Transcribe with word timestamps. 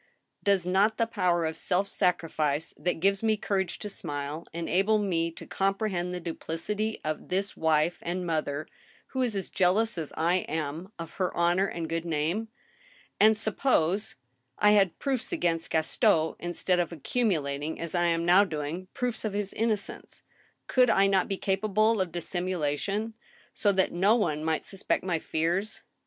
Does 0.41 0.65
not 0.65 0.97
the 0.97 1.05
power 1.05 1.45
of 1.45 1.55
self 1.55 1.87
sacrifice, 1.87 2.73
that 2.75 2.99
gives 3.01 3.21
me 3.21 3.37
courage 3.37 3.77
to 3.77 3.87
smile, 3.87 4.47
enable 4.51 4.97
me 4.97 5.29
to 5.33 5.45
comprehend 5.45 6.11
the 6.11 6.19
duplicity 6.19 6.99
of 7.03 7.29
this 7.29 7.55
wife 7.55 7.99
and 8.01 8.25
mother, 8.25 8.65
who 9.09 9.21
is 9.21 9.35
as 9.35 9.51
jealous 9.51 9.99
as 9.99 10.11
I 10.17 10.37
am 10.49 10.91
of 10.97 11.11
her 11.11 11.31
honor 11.37 11.67
and 11.67 11.87
good 11.87 12.03
name? 12.03 12.47
And 13.19 13.37
suppose 13.37 14.15
I 14.57 14.71
had 14.71 14.97
proofs 14.97 15.31
against 15.31 15.69
Gaston 15.69 16.33
instead 16.39 16.79
of 16.79 16.91
accumulating, 16.91 17.79
as 17.79 17.93
I 17.93 18.05
am 18.05 18.25
now 18.25 18.43
doing, 18.43 18.87
proofs 18.95 19.23
of 19.23 19.33
his 19.33 19.53
innocence, 19.53 20.23
could 20.65 20.89
I 20.89 21.05
not 21.05 21.27
be 21.27 21.37
capable 21.37 22.01
of 22.01 22.11
dissimulation, 22.11 23.13
so 23.53 23.71
that 23.73 23.91
no 23.91 24.15
one 24.15 24.43
might 24.43 24.63
suspect 24.65 25.03
my 25.03 25.19
fears? 25.19 25.83